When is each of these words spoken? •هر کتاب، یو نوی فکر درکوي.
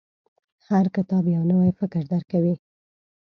•هر 0.69 0.85
کتاب، 0.95 1.23
یو 1.35 1.43
نوی 1.51 1.71
فکر 1.79 2.01
درکوي. 2.11 2.55